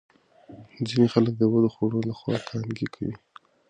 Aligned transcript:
ځینې 0.87 1.07
خلک 1.13 1.33
د 1.37 1.41
بدو 1.51 1.69
خوړو 1.75 1.99
له 2.09 2.13
خوا 2.19 2.35
کانګې 2.49 2.87
کوي. 2.95 3.15